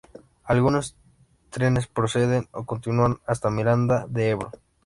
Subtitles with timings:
[0.51, 0.87] Algunos
[1.51, 4.49] trenes proceden o continúan hasta Miranda de Ebro.